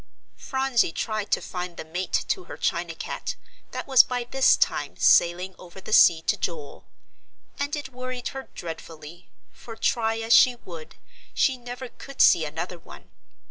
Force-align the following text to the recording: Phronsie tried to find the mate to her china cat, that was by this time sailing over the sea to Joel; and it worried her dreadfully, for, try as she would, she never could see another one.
Phronsie 0.35 0.91
tried 0.91 1.29
to 1.29 1.43
find 1.43 1.77
the 1.77 1.85
mate 1.85 2.25
to 2.29 2.45
her 2.45 2.57
china 2.57 2.95
cat, 2.95 3.35
that 3.69 3.85
was 3.85 4.01
by 4.01 4.23
this 4.23 4.57
time 4.57 4.97
sailing 4.97 5.53
over 5.59 5.79
the 5.79 5.93
sea 5.93 6.23
to 6.23 6.35
Joel; 6.35 6.87
and 7.59 7.75
it 7.75 7.89
worried 7.93 8.29
her 8.29 8.49
dreadfully, 8.55 9.29
for, 9.51 9.75
try 9.75 10.17
as 10.17 10.33
she 10.33 10.55
would, 10.55 10.95
she 11.35 11.55
never 11.55 11.87
could 11.87 12.19
see 12.19 12.45
another 12.45 12.79
one. 12.79 13.11